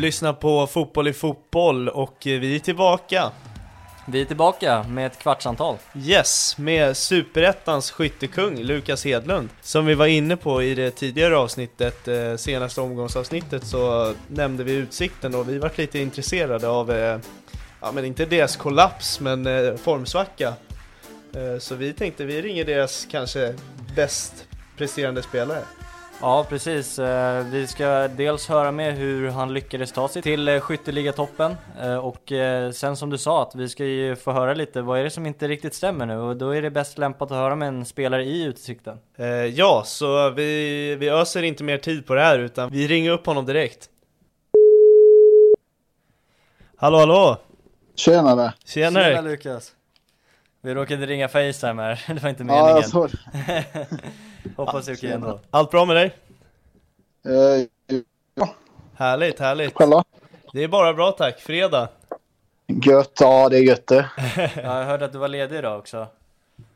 [0.00, 3.30] lyssnar på Fotboll i fotboll och vi är tillbaka.
[4.06, 5.76] Vi är tillbaka med ett kvartsamtal.
[5.94, 9.48] Yes, med Superettans skyttekung Lukas Hedlund.
[9.60, 14.72] Som vi var inne på i det tidigare avsnittet, eh, senaste omgångsavsnittet, så nämnde vi
[14.72, 17.18] Utsikten och vi vart lite intresserade av, eh,
[17.80, 20.54] ja men inte deras kollaps, men eh, formsvacka.
[21.34, 23.54] Eh, så vi tänkte vi ringer deras kanske
[23.96, 25.62] bäst presterande spelare.
[26.22, 26.98] Ja, precis.
[26.98, 31.96] Eh, Vi ska dels höra med hur han lyckades ta sig till eh, skytteligatoppen eh,
[31.96, 32.32] och
[32.74, 35.26] sen som du sa att vi ska ju få höra lite vad är det som
[35.26, 38.24] inte riktigt stämmer nu och då är det bäst lämpat att höra med en spelare
[38.24, 38.98] i Utsikten.
[39.54, 43.26] Ja, så vi, vi öser inte mer tid på det här utan vi ringer upp
[43.26, 43.88] honom direkt.
[46.76, 47.36] Hallå hallå!
[47.94, 48.52] Tjenare!
[48.64, 49.04] Tjenare!
[49.04, 49.72] Tjena Lukas!
[50.62, 52.76] Vi råkade ringa Facetime här, det var inte Ja, meningen.
[52.76, 53.10] jag såg
[54.56, 55.40] Hoppas det är okej ändå.
[55.50, 56.16] Allt bra med dig?
[57.24, 58.46] eh,
[58.94, 59.74] Härligt, härligt.
[59.74, 60.04] Själva?
[60.52, 61.88] Det är bara bra tack, fredag.
[62.66, 64.10] Gött, ja det är gött det.
[64.36, 66.06] Ja, jag hörde att du var ledig idag också.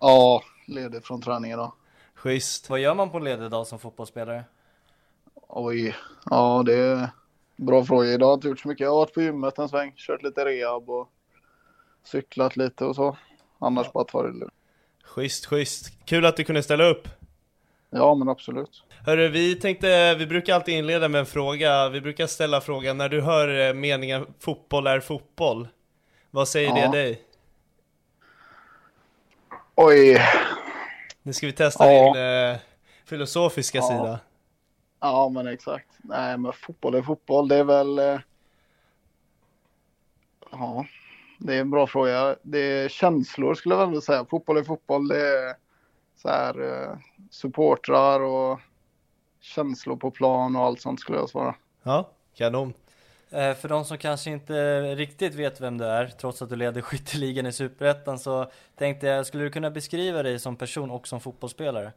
[0.01, 1.75] Ja, ledig från träningen då.
[2.15, 2.71] Schysst.
[2.71, 4.45] Vad gör man på en ledig dag som fotbollsspelare?
[5.49, 5.95] Oj,
[6.31, 7.09] ja det är
[7.57, 8.09] bra fråga.
[8.13, 8.85] Idag har jag inte gjort så mycket.
[8.85, 11.09] Jag har varit på gymmet en sväng, kört lite rehab och
[12.05, 13.17] cyklat lite och så.
[13.59, 14.53] Annars bara ta det lugnt.
[15.05, 15.93] Schysst, schysst.
[16.05, 17.09] Kul att du kunde ställa upp.
[17.97, 18.85] Ja men absolut.
[19.07, 21.89] Hörru, vi tänkte, vi brukar alltid inleda med en fråga.
[21.89, 25.69] Vi brukar ställa frågan, när du hör eh, meningen fotboll är fotboll,
[26.31, 26.75] vad säger Ja.
[26.91, 27.23] det dig?
[29.75, 30.19] Oj,
[31.23, 32.13] Nu ska vi testa Ja.
[32.15, 32.23] din
[32.53, 32.57] eh,
[33.05, 33.89] filosofiska Ja.
[33.89, 34.21] sida.
[35.01, 35.87] ja men exakt.
[36.03, 37.49] Nej men fotboll är fotboll.
[37.49, 37.99] Det är väl...
[37.99, 38.19] eh,
[40.51, 40.87] Ja,
[41.39, 42.37] det är en bra fråga.
[42.43, 44.25] Det är känslor skulle jag väl säga.
[44.31, 45.09] Fotboll är fotboll.
[45.09, 45.55] Det är
[46.17, 46.97] så här eh,
[47.31, 48.61] supportrar och
[49.41, 51.55] känslor på plan och allt sånt skulle jag svara.
[51.83, 52.75] Ja, kanon.
[53.31, 56.81] Eh, För de som kanske inte riktigt vet vem du är, trots att du leder
[56.81, 61.21] skytteligan i Superettan, så tänkte jag, skulle du kunna beskriva dig som person och som
[61.21, 61.93] fotbollsspelare?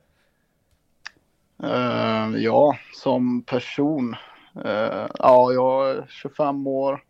[1.63, 4.15] Eh, ja, som person.
[4.65, 7.03] Eh, ja, jag är 25 år.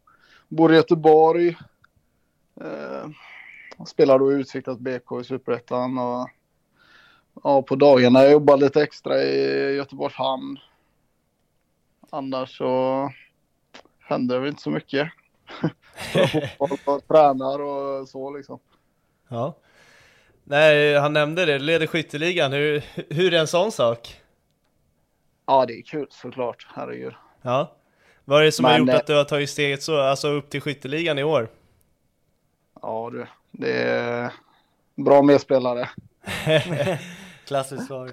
[0.47, 1.57] Bor i Göteborg.
[2.62, 3.09] Uh,
[3.85, 5.97] spelar då i Utsiktas BK i Superettan.
[5.97, 6.29] Och,
[7.44, 10.59] ja, på dagarna jag jobbar lite extra i Göteborgs hamn.
[12.09, 13.12] Annars så
[14.00, 15.09] händer det väl inte så mycket.
[16.58, 18.59] Och tränar och så liksom.
[19.28, 19.56] Ja.
[20.44, 22.53] Nej, han nämnde det, du leder skytteligan.
[22.53, 24.22] Hur, hur är en sån sak?
[25.46, 26.67] Ja, det är kul såklart.
[26.76, 27.14] Herregud.
[27.41, 27.76] Ja.
[28.26, 30.28] Vad är det som har Men, gjort eh, att du har tagit steget så, alltså
[30.28, 31.50] upp till skytteligan i år?
[32.82, 33.28] Ja, du.
[33.52, 34.34] Det är
[34.96, 35.90] bra medspelare.
[37.47, 38.11] Klassiskt svar.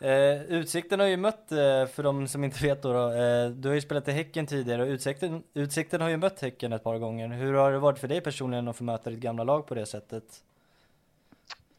[0.00, 3.68] Eh, Utsikten har ju mött, eh, för de som inte vet då, då eh, du
[3.68, 6.98] har ju spelat i Häcken tidigare och Utsikten, Utsikten har ju mött Häcken ett par
[6.98, 7.28] gånger.
[7.28, 9.86] Hur har det varit för dig personligen att få möta ditt gamla lag på det
[9.86, 10.24] sättet?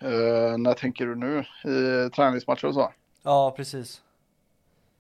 [0.04, 1.40] Uh, när tänker du nu?
[1.72, 2.94] I träningsmatcher och så?
[3.24, 4.02] Ja, precis.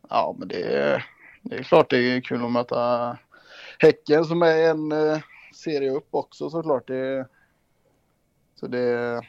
[0.09, 1.05] Ja, men det är,
[1.41, 3.17] det är klart det är kul att möta
[3.79, 5.19] Häcken som är en eh,
[5.53, 6.87] serie upp också såklart.
[6.87, 7.27] Det,
[8.55, 9.21] så det,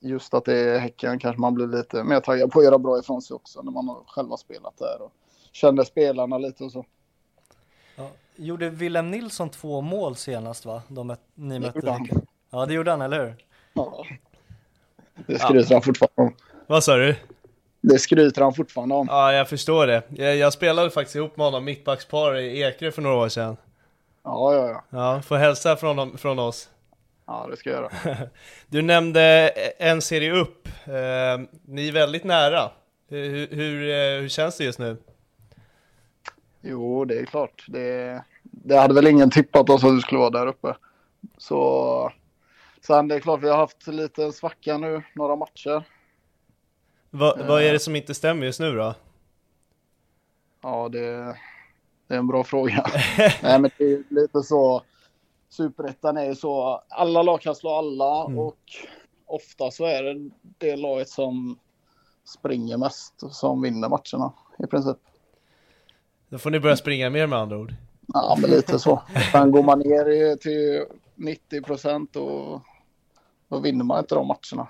[0.00, 2.98] just att det är Häcken kanske man blir lite mer taggad på att göra bra
[2.98, 5.12] ifrån sig också när man har själva spelat där och
[5.52, 6.84] känner spelarna lite och så.
[7.96, 8.10] Ja.
[8.36, 10.82] Gjorde Willem Nilsson två mål senast va?
[10.88, 11.90] De ni Det mötte.
[11.90, 12.26] Häcken.
[12.50, 13.34] Ja det gjorde han, eller hur?
[13.72, 14.04] Ja.
[15.26, 16.34] Det skryter han fortfarande om.
[16.66, 17.16] Vad sa du?
[17.80, 19.06] Det skryter han fortfarande om.
[19.10, 20.02] Ja, jag förstår det.
[20.08, 23.56] Jag, jag spelade faktiskt ihop med honom mittbackspar i Ekerö för några år sedan.
[24.22, 24.84] Ja, ja, ja.
[24.90, 26.68] Ja, får hälsa från, från oss.
[27.30, 28.16] Ja, det ska jag göra.
[28.66, 29.48] Du nämnde
[29.78, 30.68] en serie upp.
[30.84, 32.70] Eh, ni är väldigt nära.
[33.08, 34.96] Hur, hur, eh, hur känns det just nu?
[36.60, 37.64] Jo, det är klart.
[37.68, 40.76] Det, det hade väl ingen tippat oss att du skulle vara där uppe.
[41.38, 42.12] Så
[42.80, 45.82] sen det är klart, vi har haft lite svacka nu, några matcher.
[47.10, 48.94] Va, Vad är det som inte stämmer just nu då?
[50.62, 51.36] Ja, det,
[52.06, 52.86] det är en bra fråga.
[53.42, 54.82] Nej, men det är lite så.
[55.50, 56.82] Superettan är ju så.
[56.88, 58.58] Alla lag kan slå alla och
[59.26, 61.58] ofta så är det det laget som
[62.24, 64.96] springer mest som vinner matcherna i princip.
[66.28, 67.74] Då får ni börja springa mer med andra ord.
[68.06, 69.02] Ja, men lite så.
[69.32, 72.60] Sen går man ner till 90 procent och
[73.48, 74.68] då vinner man inte de matcherna.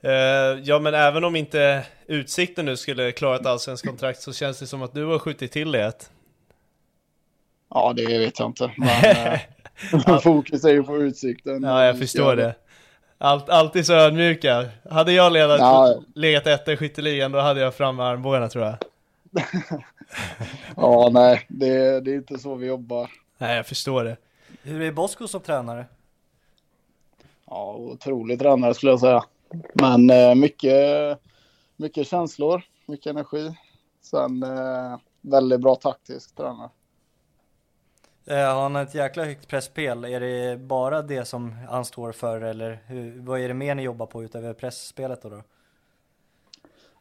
[0.00, 4.58] Eh, ja men även om inte Utsikten nu skulle klara ett allsvenskt kontrakt så känns
[4.58, 6.10] det som att du har skjutit till det ett.
[7.74, 8.70] Ja, det vet jag inte.
[8.76, 8.88] Men
[10.06, 11.62] eh, fokus är ju på utsikten.
[11.62, 12.54] Ja jag förstår det.
[13.18, 14.68] Allt, alltid så ödmjuka.
[14.90, 16.02] Hade jag ledat, Ja.
[16.14, 18.76] legat etta i skytteligan då hade jag fram med armbågarna tror jag.
[20.76, 23.10] Ja, nej, det, det är inte så vi jobbar.
[23.38, 24.16] Nej jag förstår det.
[24.62, 25.86] Hur är Bosko som tränare?
[27.46, 29.24] Ja, otrolig tränare skulle jag säga.
[29.74, 31.18] Men eh, mycket,
[31.76, 33.54] mycket känslor, mycket energi.
[34.02, 36.68] Sen eh, väldigt bra taktisk tränare.
[38.24, 40.04] Eh, har han ett jäkla högt pressspel?
[40.04, 43.82] Är det bara det som han står för eller hur, vad är det mer ni
[43.82, 45.28] jobbar på utöver pressspelet då?
[45.28, 45.42] då?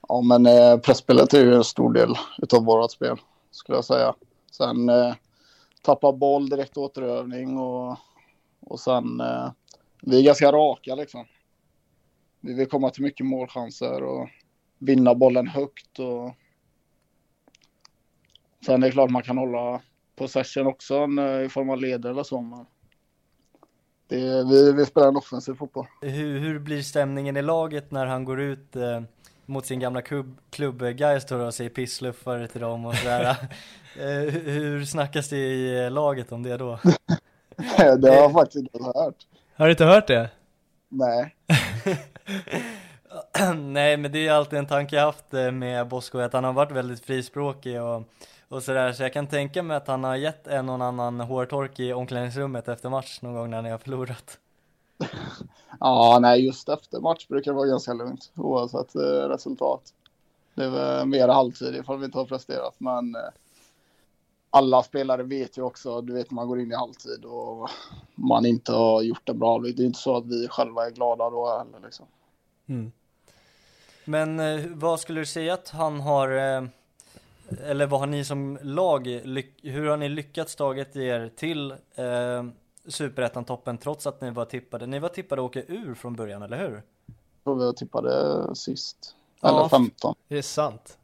[0.07, 3.17] Ja, men eh, pressspelet är ju en stor del utav vårat spel,
[3.51, 4.15] skulle jag säga.
[4.51, 5.13] Sen eh,
[5.81, 7.97] tappa boll, direkt återövning och,
[8.59, 9.51] och sen eh,
[10.01, 11.25] vi är ganska raka liksom.
[12.39, 14.29] Vi vill komma till mycket målchanser och
[14.77, 16.31] vinna bollen högt och
[18.65, 19.81] sen är det klart man kan hålla
[20.21, 22.41] possession också när- i form av leder eller så.
[22.41, 22.65] Men
[24.07, 25.85] det, vi, vi spelar en offensiv fotboll.
[26.01, 29.01] Hur, hur blir stämningen i laget när han går ut eh,
[29.45, 33.29] mot sin gamla klubb, klubb Gais då och säger pissluffare till dem och sådär?
[33.95, 36.79] eh, hur- hur snackas det i eh, laget om det då?
[37.77, 39.15] det har jag faktiskt inte hört.
[39.55, 40.29] Har du inte hört det?
[40.89, 41.35] Nej.
[43.57, 46.53] Nej men det är alltid en tanke jag haft eh, med Bosko att han har
[46.53, 48.03] varit väldigt frispråkig och,
[48.51, 51.79] och sådär så jag kan tänka mig att han har gett en och annan hårtork
[51.79, 54.39] i omklädningsrummet efter match någon gång när ni har förlorat.
[55.79, 59.81] Ja, nej, just efter match brukar det vara ganska lugnt oavsett eh, resultat.
[60.55, 63.21] Det är väl mer halvtid ifall vi inte har presterat, men eh,
[64.49, 67.69] alla spelare vet ju också, du vet man går in i halvtid och
[68.15, 69.77] man inte har gjort en bra halvlek.
[69.77, 72.05] Det är inte så att vi själva är glada då heller liksom.
[74.05, 76.63] Men eh, vad skulle du säga att han har, eh,
[77.65, 79.07] eller vad har ni som lag,
[79.61, 82.43] hur har ni lyckats tagit er till eh,
[82.87, 84.85] Superettan-toppen trots att ni var tippade?
[84.85, 86.83] Ni var tippade att åka ur från början, eller hur?
[87.43, 89.15] Jag vi tippade sist.
[89.41, 90.15] Ja, Eller f- 15.
[90.27, 90.97] Det är sant.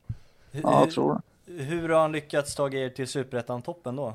[0.51, 1.51] Hur, Ja, jag tror det.
[1.63, 4.13] hur har han lyckats ta er till Superettan-toppen då?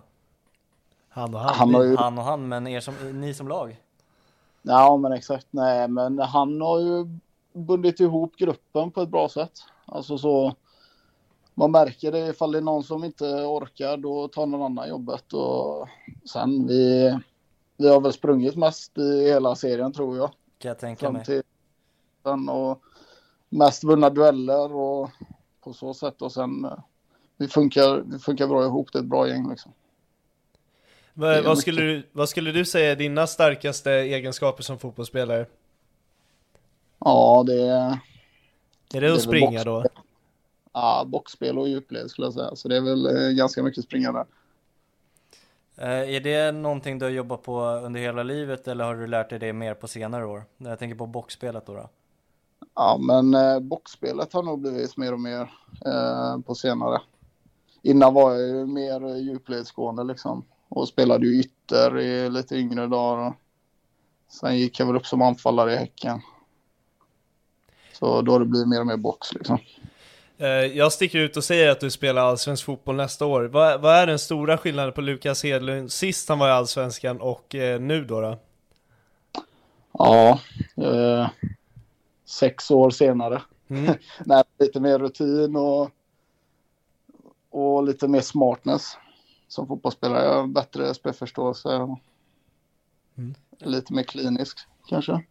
[1.08, 1.54] Han och han.
[1.54, 3.76] Han har ju Han och han, men er som, ni som lag?
[4.62, 5.46] Ja, men exakt.
[5.50, 7.18] Nej, men han har ju
[7.52, 9.52] bundit ihop gruppen på ett bra sätt.
[9.86, 10.54] Alltså så.
[11.54, 15.32] Man märker det ifall det är någon som inte orkar, då tar någon annan jobbet.
[15.32, 15.88] Och
[16.32, 17.14] sen vi,
[17.76, 20.30] vi har väl sprungit mest i hela serien tror jag.
[20.58, 21.24] Kan jag tänka Fram mig.
[21.24, 21.42] till
[22.22, 22.82] sen och
[23.48, 25.10] mest vunna dueller och
[25.60, 26.22] på så sätt.
[26.22, 26.78] Och sen eh,
[27.36, 28.92] vi funkar, vi funkar bra ihop.
[28.92, 29.72] Det är ett bra gäng liksom.
[31.14, 35.46] Är vad, skulle du, vad skulle du säga är dina starkaste egenskaper som fotbollsspelare?
[36.98, 37.98] Ja, det är
[38.94, 39.84] Är det Det att springa då?
[40.72, 42.56] Ja, boxspel och djupled skulle jag säga.
[42.56, 44.26] Så det är väl eh, ganska mycket springa där.
[45.76, 49.30] Eh, är det någonting du har jobbat på under hela livet eller har du lärt
[49.30, 50.44] dig det mer på senare år?
[50.58, 51.74] Jag tänker på boxspelet då.
[51.74, 51.88] då.
[52.74, 55.50] Ja, men eh, boxspelet har nog blivit mer och mer
[55.86, 57.00] eh, på senare.
[57.82, 60.44] Innan var jag ju mer djupledsgående liksom.
[60.68, 63.28] Och spelade ju ytter i lite yngre dagar.
[63.28, 63.34] Och
[64.28, 66.20] sen gick jag väl upp som anfallare i Häcken.
[67.92, 69.58] Så då har det blivit mer och mer box liksom.
[70.38, 73.42] Eh, Jag sticker ut och säger att du spelar allsvensk fotboll nästa år.
[73.44, 77.54] Vad, vad är den stora skillnaden på Lukas Hedlund sist han var i allsvenskan och
[77.54, 78.20] eh, nu då?
[78.20, 78.38] då?
[79.92, 80.40] Ja,
[80.76, 81.28] eh,
[82.24, 83.42] sex år senare.
[83.68, 83.94] Mm.
[84.24, 85.90] Nej, lite mer rutin och,
[87.50, 88.96] och lite mer smartness
[89.48, 90.24] som fotbollsspelare.
[90.24, 91.68] Jag har bättre spelförståelse.
[91.68, 91.98] och
[93.18, 93.34] Mm.
[93.58, 94.58] Lite mer klinisk
[94.88, 95.22] kanske.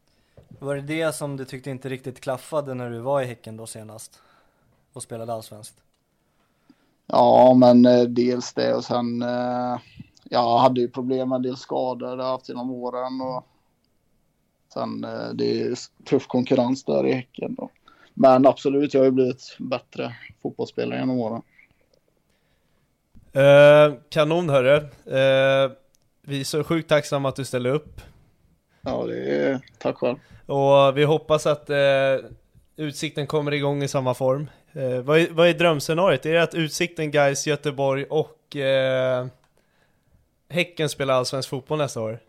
[0.59, 3.67] Var det det som du tyckte inte riktigt klaffade när du var i Häcken då
[3.67, 4.21] senast?
[4.93, 5.75] Och spelade allsvenskt?
[7.07, 9.21] Ja, men eh, dels det och sen.
[9.21, 9.79] Eh,
[10.23, 13.47] jag hade ju problem med en del skador jag haft genom åren och.
[14.73, 17.69] Sen eh, det är tuff konkurrens där i Häcken då.
[18.13, 21.41] Men absolut, jag har ju blivit bättre fotbollsspelare genom åren.
[23.33, 24.75] Eh, kanon hörru.
[25.05, 25.71] Eh,
[26.21, 28.01] vi är så sjukt tacksamma att du ställer upp.
[28.81, 30.17] Ja, det är tack själv.
[30.45, 31.77] Och vi hoppas att eh,
[32.75, 34.49] Utsikten kommer igång i samma form.
[34.73, 36.25] Eh, vad, är, vad är drömscenariot?
[36.25, 39.27] Är det att Utsikten, Gais, Göteborg och eh,
[40.49, 42.19] Häcken spelar allsvensk fotboll nästa år?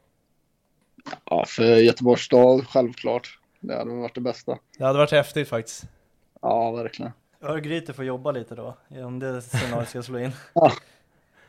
[1.24, 3.38] Ja, för Göteborgs stad självklart.
[3.60, 4.58] Det hade varit det bästa.
[4.78, 5.84] Det hade varit häftigt faktiskt.
[6.42, 7.12] Ja, verkligen.
[7.42, 10.32] Örgryte får jobba lite då, om det scenariot ska slå in.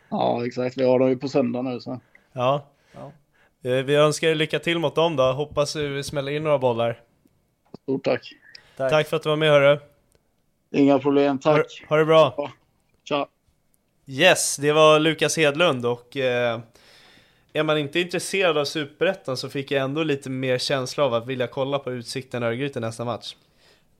[0.10, 0.78] Ja, exakt.
[0.78, 2.00] Vi har dem ju på söndag nu så.
[2.34, 2.66] Ja.
[2.92, 3.12] Ja.
[3.70, 5.24] Eh, Vi önskar er lycka till mot dem då.
[5.32, 7.02] Hoppas du smäller in några bollar.
[7.84, 8.34] Stort tack.
[8.78, 8.92] Tack.
[8.92, 9.80] Tack för att du var med hörru.
[10.74, 11.39] Inga problem.
[11.44, 11.86] Ha, Tack.
[11.89, 12.51] ha det bra.
[13.03, 13.27] Tja.
[14.06, 16.60] Yes, det var Lukas Hedlund och eh,
[17.53, 21.27] är man inte intresserad av Superettan så fick jag ändå lite mer känsla av att
[21.27, 23.36] vilja kolla på Utsikten Örgryte nästa match.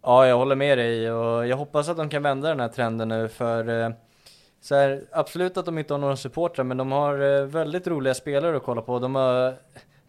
[0.01, 3.08] Ja, jag håller med dig och jag hoppas att de kan vända den här trenden
[3.08, 3.89] nu för eh,
[4.62, 8.13] så här, absolut att de inte har några supportrar men de har eh, väldigt roliga
[8.13, 9.00] spelare att kolla på.
[9.00, 9.56] De har,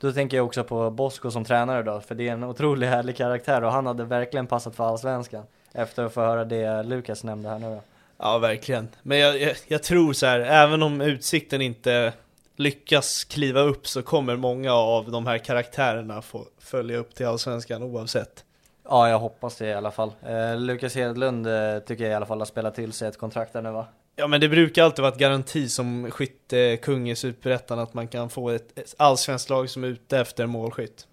[0.00, 3.16] då tänker jag också på Bosko som tränare då, för det är en otroligt härlig
[3.16, 5.44] karaktär och han hade verkligen passat för Allsvenskan.
[5.75, 7.83] Efter att få höra det Lukas nämnde här nu då.
[8.19, 8.88] Ja, verkligen.
[9.02, 12.12] Men jag, jag, jag tror så här, även om Utsikten inte
[12.57, 17.83] lyckas kliva upp så kommer många av de här karaktärerna få följa upp till Allsvenskan
[17.83, 18.45] oavsett.
[18.88, 20.12] Ja, jag hoppas det i alla fall.
[20.26, 23.52] Eh, Lukas Hedlund eh, tycker jag i alla fall har spelat till sig ett kontrakt
[23.52, 23.87] där nu va?
[24.16, 28.31] Ja men det brukar alltid vara ett garanti som skyttekung i Superettan att man kan
[28.31, 31.07] få ett, allsvenskt lag som är ute efter målskytt.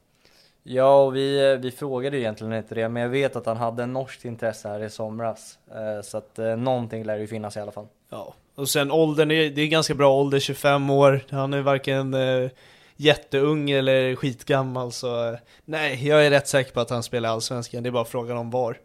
[0.63, 3.83] Ja, och vi, vi frågade ju egentligen inte det, men jag vet att han hade
[3.83, 5.59] en norskt intresse här i somras.
[5.71, 7.87] Eh, så att eh, någonting lär ju finnas i alla fall.
[8.09, 11.21] Ja, och sen åldern, det är, det är ganska bra ålder, 25 år.
[11.29, 12.49] Han är varken eh,
[12.95, 17.83] jätteung eller skitgammal så nej, jag är rätt säker på att han spelar allsvenskan.
[17.83, 18.77] Det är bara frågan om var.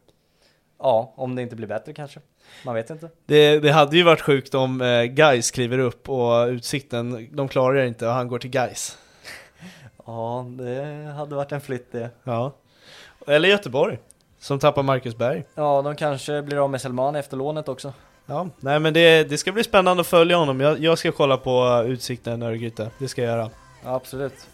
[0.79, 2.21] Ja, om det inte blir bättre kanske.
[2.65, 3.11] Man vet inte.
[3.27, 7.75] Det, det hade ju varit sjukt om eh, Guys kliver upp och Utsikten, de klarar
[7.75, 8.99] det inte och han går till Guys.
[10.07, 12.11] Ja, det hade varit en flytt det.
[12.25, 12.53] Ja.
[13.27, 13.99] Eller Göteborg,
[14.39, 15.45] som tappar Marcus Berg.
[15.55, 17.93] Ja, de kanske blir av med Selman efter lånet också.
[18.27, 20.61] Ja, nej men det, det ska bli spännande att följa honom.
[20.61, 23.51] Jag, jag ska kolla på Utsikten Örgryte, det ska jag göra.
[23.85, 24.47] Ja, absolut.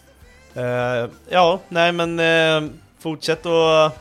[0.54, 3.98] Eh, ja, nej men eh, fortsätt att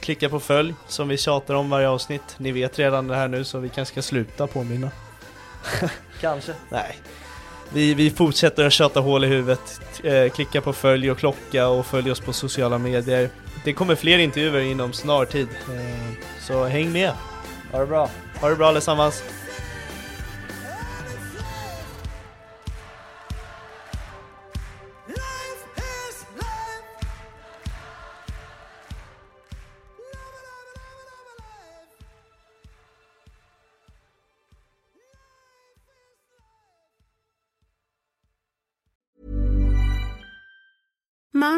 [0.00, 2.34] klicka på följ som vi tjatar om varje avsnitt.
[2.38, 4.90] Ni vet redan det här nu så vi kanske ska sluta påminna.
[6.20, 6.54] Kanske.
[6.68, 6.96] Nej.
[7.72, 9.80] Vi, vi fortsätter att tjata hål i huvudet.
[10.04, 13.30] Eh, klicka på följ och klocka och följ oss på sociala medier.
[13.64, 15.48] Det kommer fler intervjuer inom snar tid.
[15.68, 17.12] Eh, så häng med.
[17.72, 18.10] Ha det bra.
[18.40, 19.22] Ha det bra allesammans.